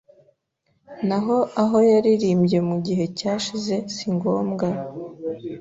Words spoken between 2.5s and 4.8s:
mu gihe cyashize singombwa